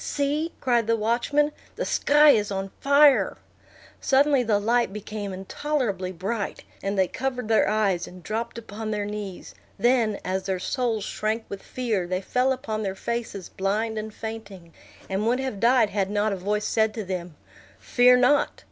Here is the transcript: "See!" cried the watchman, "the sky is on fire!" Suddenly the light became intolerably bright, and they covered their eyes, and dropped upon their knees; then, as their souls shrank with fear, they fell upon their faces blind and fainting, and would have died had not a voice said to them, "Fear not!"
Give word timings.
"See!" 0.00 0.52
cried 0.60 0.86
the 0.86 0.94
watchman, 0.94 1.50
"the 1.74 1.84
sky 1.84 2.30
is 2.30 2.52
on 2.52 2.70
fire!" 2.80 3.36
Suddenly 4.00 4.44
the 4.44 4.60
light 4.60 4.92
became 4.92 5.32
intolerably 5.32 6.12
bright, 6.12 6.62
and 6.84 6.96
they 6.96 7.08
covered 7.08 7.48
their 7.48 7.68
eyes, 7.68 8.06
and 8.06 8.22
dropped 8.22 8.58
upon 8.58 8.92
their 8.92 9.04
knees; 9.04 9.56
then, 9.76 10.20
as 10.24 10.44
their 10.44 10.60
souls 10.60 11.02
shrank 11.02 11.46
with 11.48 11.64
fear, 11.64 12.06
they 12.06 12.20
fell 12.20 12.52
upon 12.52 12.84
their 12.84 12.94
faces 12.94 13.48
blind 13.48 13.98
and 13.98 14.14
fainting, 14.14 14.72
and 15.10 15.26
would 15.26 15.40
have 15.40 15.58
died 15.58 15.90
had 15.90 16.10
not 16.10 16.32
a 16.32 16.36
voice 16.36 16.64
said 16.64 16.94
to 16.94 17.02
them, 17.02 17.34
"Fear 17.80 18.18
not!" 18.18 18.62